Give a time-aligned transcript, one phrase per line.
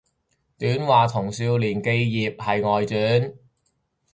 [0.57, 3.35] 短話同少年寄葉係外傳